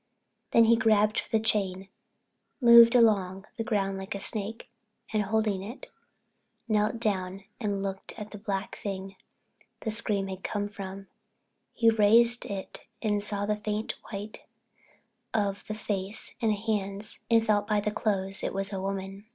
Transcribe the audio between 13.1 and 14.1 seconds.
saw the faint